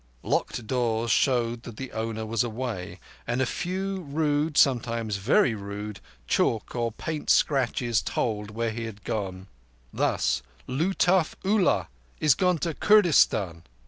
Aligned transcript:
Locked 0.23 0.65
doors 0.65 1.11
showed 1.11 1.61
that 1.61 1.77
the 1.77 1.91
owner 1.91 2.25
was 2.25 2.43
away, 2.43 2.99
and 3.27 3.39
a 3.39 3.45
few 3.45 3.99
rude—sometimes 4.01 5.17
very 5.17 5.53
rude—chalk 5.53 6.75
or 6.75 6.91
paint 6.91 7.29
scratches 7.29 8.01
told 8.01 8.49
where 8.49 8.71
he 8.71 8.85
had 8.85 9.03
gone. 9.03 9.45
Thus: 9.93 10.41
"Lutuf 10.67 11.35
Ullah 11.45 11.87
is 12.19 12.33
gone 12.33 12.57
to 12.65 12.73
Kurdistan." 12.73 13.61